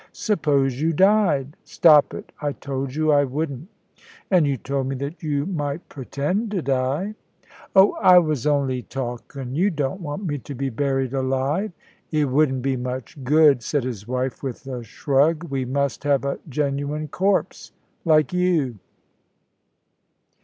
[0.13, 2.31] Suppose you died" "Stop it.
[2.41, 3.67] I told you I wouldn't."
[4.31, 7.13] "And you told me that you might pretend to die."
[7.75, 9.53] "Oh, I was only talkin'.
[9.53, 11.71] You don't want me to be buried alive!"
[12.09, 15.43] "It wouldn't be much good," said his wife, with a shrug.
[15.51, 17.71] "We must have a genuine corpse
[18.03, 18.79] like you."